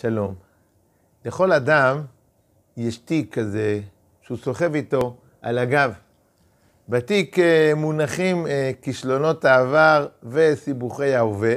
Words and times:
שלום. 0.00 0.34
לכל 1.24 1.52
אדם 1.52 2.02
יש 2.76 2.96
תיק 2.96 3.38
כזה 3.38 3.80
שהוא 4.22 4.38
סוחב 4.38 4.74
איתו 4.74 5.16
על 5.42 5.58
הגב. 5.58 5.92
בתיק 6.88 7.38
אה, 7.38 7.72
מונחים 7.76 8.46
אה, 8.46 8.70
כישלונות 8.82 9.44
העבר 9.44 10.06
וסיבוכי 10.22 11.14
ההווה, 11.14 11.54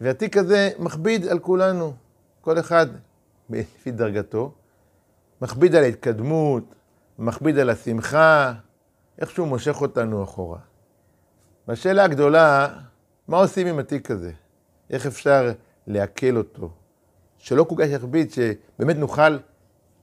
והתיק 0.00 0.36
הזה 0.36 0.70
מכביד 0.78 1.26
על 1.26 1.38
כולנו, 1.38 1.92
כל 2.40 2.58
אחד 2.58 2.86
לפי 3.50 3.90
דרגתו, 3.90 4.52
מכביד 5.42 5.74
על 5.74 5.84
ההתקדמות, 5.84 6.74
מכביד 7.18 7.58
על 7.58 7.70
השמחה, 7.70 8.52
איכשהו 9.18 9.46
מושך 9.46 9.80
אותנו 9.80 10.24
אחורה. 10.24 10.58
והשאלה 11.68 12.04
הגדולה, 12.04 12.68
מה 13.28 13.36
עושים 13.36 13.66
עם 13.66 13.78
התיק 13.78 14.10
הזה? 14.10 14.32
איך 14.90 15.06
אפשר 15.06 15.52
לעכל 15.86 16.36
אותו? 16.36 16.70
שלא 17.40 17.64
כל 17.64 17.74
כך 17.78 17.86
יכביד, 17.90 18.32
שבאמת 18.32 18.96
נוכל 18.96 19.38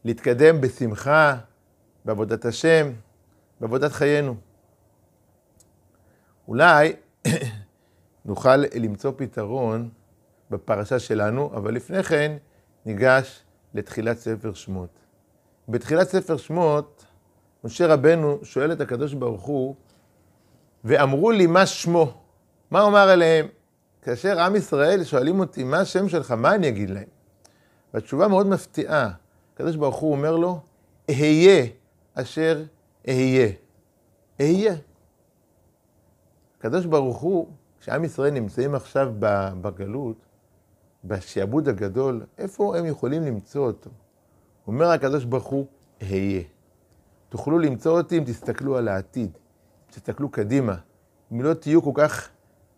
להתקדם 0.05 0.61
בשמחה, 0.61 1.37
בעבודת 2.05 2.45
השם, 2.45 2.91
בעבודת 3.59 3.91
חיינו. 3.91 4.35
אולי 6.47 6.93
נוכל 8.25 8.55
למצוא 8.55 9.11
פתרון 9.17 9.89
בפרשה 10.51 10.99
שלנו, 10.99 11.51
אבל 11.55 11.73
לפני 11.73 12.03
כן 12.03 12.37
ניגש 12.85 13.43
לתחילת 13.73 14.17
ספר 14.17 14.53
שמות. 14.53 14.99
בתחילת 15.69 16.07
ספר 16.07 16.37
שמות, 16.37 17.05
משה 17.63 17.87
רבנו 17.87 18.39
שואל 18.43 18.71
את 18.71 18.81
הקדוש 18.81 19.13
ברוך 19.13 19.43
הוא, 19.43 19.75
ואמרו 20.83 21.31
לי 21.31 21.47
מה 21.47 21.65
שמו. 21.65 22.21
מה 22.71 22.81
אומר 22.81 23.09
עליהם? 23.09 23.47
כאשר 24.01 24.39
עם 24.39 24.55
ישראל 24.55 25.03
שואלים 25.03 25.39
אותי, 25.39 25.63
מה 25.63 25.79
השם 25.79 26.09
שלך, 26.09 26.31
מה 26.31 26.55
אני 26.55 26.67
אגיד 26.67 26.89
להם? 26.89 27.16
והתשובה 27.93 28.27
מאוד 28.27 28.47
מפתיעה. 28.47 29.11
הקדוש 29.53 29.75
ברוך 29.75 29.95
הוא 29.95 30.11
אומר 30.11 30.35
לו, 30.35 30.59
אהיה 31.09 31.65
אשר 32.13 32.63
אהיה. 33.07 33.49
אהיה. 34.41 34.75
הקדוש 36.59 36.85
ברוך 36.85 37.17
הוא, 37.17 37.47
כשעם 37.79 38.03
ישראל 38.03 38.33
נמצאים 38.33 38.75
עכשיו 38.75 39.13
בגלות, 39.61 40.17
בשעבוד 41.03 41.69
הגדול, 41.69 42.25
איפה 42.37 42.77
הם 42.77 42.85
יכולים 42.85 43.23
למצוא 43.23 43.67
אותו? 43.67 43.89
אומר 44.67 44.85
הקדוש 44.85 45.25
ברוך 45.25 45.45
הוא, 45.45 45.65
אהיה. 46.01 46.41
תוכלו 47.29 47.59
למצוא 47.59 47.97
אותי 47.97 48.17
אם 48.17 48.23
תסתכלו 48.23 48.77
על 48.77 48.87
העתיד, 48.87 49.31
תסתכלו 49.89 50.29
קדימה. 50.29 50.75
אם 51.31 51.41
לא 51.41 51.53
תהיו 51.53 51.81
כל 51.81 51.91
כך 51.93 52.29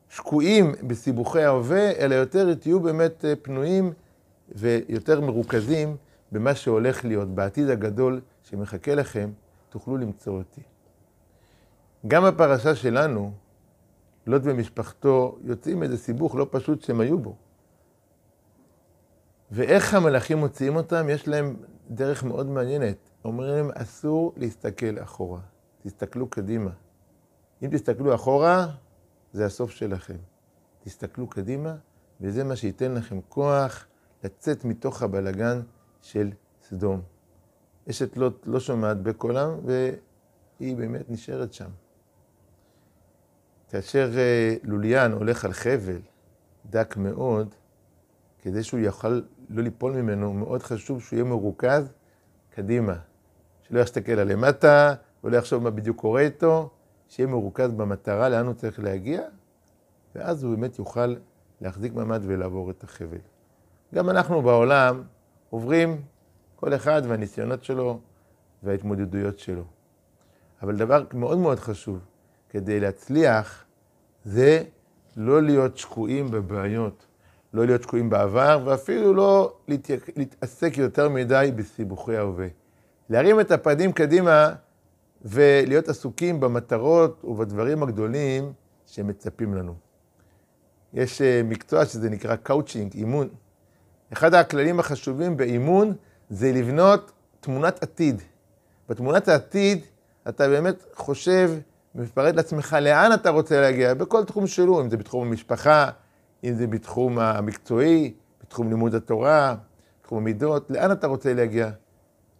שקועים 0.09 0.71
בסיבוכי 0.87 1.41
ההווה, 1.41 1.91
אלא 1.91 2.15
יותר 2.15 2.53
תהיו 2.53 2.79
באמת 2.79 3.25
אה, 3.25 3.33
פנויים 3.35 3.93
ויותר 4.55 5.21
מרוכזים 5.21 5.97
במה 6.31 6.55
שהולך 6.55 7.05
להיות 7.05 7.27
בעתיד 7.27 7.69
הגדול 7.69 8.21
שמחכה 8.43 8.95
לכם, 8.95 9.31
תוכלו 9.69 9.97
למצוא 9.97 10.37
אותי. 10.37 10.61
גם 12.07 12.25
הפרשה 12.25 12.75
שלנו, 12.75 13.31
לוט 14.27 14.41
ומשפחתו 14.45 15.37
יוצאים 15.43 15.79
מאיזה 15.79 15.97
סיבוך 15.97 16.35
לא 16.35 16.47
פשוט 16.51 16.81
שהם 16.81 16.99
היו 16.99 17.19
בו. 17.19 17.35
ואיך 19.51 19.93
המלאכים 19.93 20.37
מוציאים 20.37 20.75
אותם? 20.75 21.09
יש 21.09 21.27
להם 21.27 21.55
דרך 21.89 22.23
מאוד 22.23 22.47
מעניינת. 22.47 22.97
אומרים 23.25 23.49
להם, 23.51 23.71
אסור 23.73 24.33
להסתכל 24.37 24.99
אחורה, 25.03 25.39
תסתכלו 25.83 26.29
קדימה. 26.29 26.71
אם 27.63 27.69
תסתכלו 27.71 28.15
אחורה, 28.15 28.67
זה 29.33 29.45
הסוף 29.45 29.71
שלכם. 29.71 30.17
תסתכלו 30.83 31.27
קדימה, 31.27 31.75
וזה 32.21 32.43
מה 32.43 32.55
שייתן 32.55 32.93
לכם 32.93 33.19
כוח 33.29 33.85
לצאת 34.23 34.65
מתוך 34.65 35.01
הבלגן 35.01 35.61
של 36.01 36.31
סדום. 36.63 37.01
אשת 37.89 38.17
לוט 38.17 38.43
לא 38.45 38.59
שומעת 38.59 39.01
בקולם, 39.01 39.49
והיא 39.65 40.77
באמת 40.77 41.09
נשארת 41.09 41.53
שם. 41.53 41.69
כאשר 43.69 44.11
אה, 44.17 44.55
לוליין 44.63 45.11
הולך 45.11 45.45
על 45.45 45.53
חבל 45.53 46.01
דק 46.69 46.97
מאוד, 46.97 47.55
כדי 48.41 48.63
שהוא 48.63 48.79
יוכל 48.79 49.21
לא 49.49 49.63
ליפול 49.63 49.91
ממנו, 49.91 50.33
מאוד 50.33 50.63
חשוב 50.63 51.01
שהוא 51.01 51.17
יהיה 51.17 51.23
מרוכז 51.23 51.91
קדימה. 52.49 52.95
שלא 53.61 53.79
יסתכל 53.79 54.11
על 54.11 54.31
למטה, 54.31 54.93
ולא 55.23 55.37
יחשוב 55.37 55.63
מה 55.63 55.71
בדיוק 55.71 55.97
קורה 55.97 56.21
איתו, 56.21 56.69
שיהיה 57.07 57.27
מרוכז 57.27 57.71
במטרה, 57.71 58.29
לאן 58.29 58.45
הוא 58.45 58.53
צריך 58.53 58.79
להגיע, 58.79 59.21
ואז 60.15 60.43
הוא 60.43 60.55
באמת 60.55 60.79
יוכל 60.79 61.15
להחזיק 61.61 61.93
מעמד 61.93 62.21
ולעבור 62.25 62.71
את 62.71 62.83
החבל. 62.83 63.17
גם 63.95 64.09
אנחנו 64.09 64.41
בעולם 64.41 65.03
עוברים 65.49 66.01
כל 66.55 66.75
אחד 66.75 67.01
והניסיונות 67.07 67.63
שלו 67.63 67.99
וההתמודדויות 68.63 69.39
שלו. 69.39 69.63
אבל 70.61 70.75
דבר 70.75 71.03
מאוד 71.13 71.37
מאוד 71.37 71.59
חשוב, 71.59 71.99
כדי 72.49 72.79
להצליח, 72.79 73.65
זה 74.23 74.63
לא 75.17 75.41
להיות 75.41 75.77
שקועים 75.77 76.31
בבעיות, 76.31 77.05
לא 77.53 77.65
להיות 77.65 77.83
שקועים 77.83 78.09
בעבר, 78.09 78.61
ואפילו 78.65 79.13
לא 79.13 79.53
להתעסק 80.15 80.77
יותר 80.77 81.09
מדי 81.09 81.51
בסיבוכי 81.55 82.17
ההווה. 82.17 82.47
להרים 83.09 83.39
את 83.39 83.51
הפנים 83.51 83.91
קדימה 83.91 84.53
ולהיות 85.21 85.89
עסוקים 85.89 86.39
במטרות 86.39 87.23
ובדברים 87.23 87.83
הגדולים 87.83 88.53
שמצפים 88.85 89.53
לנו. 89.53 89.75
יש 90.93 91.21
אה, 91.21 91.41
מקצוע 91.43 91.85
שזה 91.85 92.09
נקרא 92.09 92.35
קאוצ'ינג, 92.35 92.93
אימון. 92.93 93.29
אחד 94.13 94.33
הכללים 94.33 94.79
החשובים 94.79 95.37
באימון 95.37 95.93
זה 96.29 96.51
לבנות 96.51 97.11
תמונת 97.39 97.83
עתיד. 97.83 98.21
בתמונת 98.89 99.27
העתיד 99.27 99.85
אתה 100.29 100.47
באמת 100.47 100.83
חושב, 100.95 101.51
מפרט 101.95 102.35
לעצמך 102.35 102.77
לאן 102.81 103.13
אתה 103.13 103.29
רוצה 103.29 103.61
להגיע, 103.61 103.93
בכל 103.93 104.23
תחום 104.23 104.47
שלו, 104.47 104.81
אם 104.81 104.89
זה 104.89 104.97
בתחום 104.97 105.27
המשפחה, 105.27 105.89
אם 106.43 106.53
זה 106.53 106.67
בתחום 106.67 107.19
המקצועי, 107.19 108.13
בתחום 108.43 108.69
לימוד 108.69 108.95
התורה, 108.95 109.55
בתחום 110.01 110.17
המידות, 110.17 110.71
לאן 110.71 110.91
אתה 110.91 111.07
רוצה 111.07 111.33
להגיע? 111.33 111.69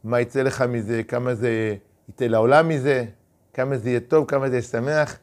מה 0.04 0.20
יצא 0.20 0.42
לך 0.42 0.62
מזה, 0.62 1.04
כמה 1.04 1.36
זה 1.36 1.76
ייתן 2.08 2.32
לעולם 2.32 2.68
מזה, 2.68 3.06
כמה 3.54 3.78
זה 3.78 3.90
יהיה 3.90 4.00
טוב, 4.00 4.26
כמה 4.28 4.50
זה 4.50 4.56
יהיה 4.56 4.62
שמח. 4.62 5.18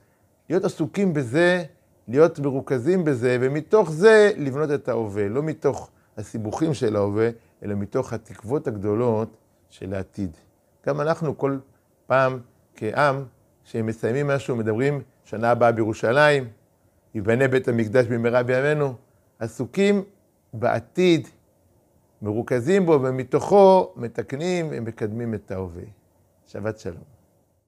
להיות 0.50 0.64
עסוקים 0.64 1.14
בזה, 1.14 1.64
להיות 2.08 2.38
מרוכזים 2.38 3.04
בזה, 3.04 3.38
ומתוך 3.40 3.90
זה 3.90 4.32
לבנות 4.36 4.70
את 4.70 4.88
ההווה, 4.88 5.28
לא 5.28 5.42
מתוך 5.42 5.90
הסיבוכים 6.16 6.74
של 6.74 6.96
ההווה, 6.96 7.30
אלא 7.62 7.74
מתוך 7.74 8.12
התקוות 8.12 8.66
הגדולות 8.66 9.36
של 9.70 9.94
העתיד. 9.94 10.36
גם 10.86 11.00
אנחנו 11.00 11.38
כל 11.38 11.58
פעם 12.06 12.40
כעם, 12.76 13.24
שמסיימים 13.64 14.26
משהו, 14.26 14.56
מדברים, 14.56 15.02
שנה 15.24 15.50
הבאה 15.50 15.72
בירושלים, 15.72 16.48
ייבנה 17.14 17.48
בית 17.48 17.68
המקדש 17.68 18.06
במהרה 18.06 18.42
בימינו, 18.42 18.94
עסוקים 19.38 20.04
בעתיד, 20.52 21.28
מרוכזים 22.22 22.86
בו, 22.86 22.92
ומתוכו 23.02 23.92
מתקנים 23.96 24.68
ומקדמים 24.70 25.34
את 25.34 25.50
ההווה. 25.50 25.82
שבת 26.46 26.78
שלום. 26.78 27.15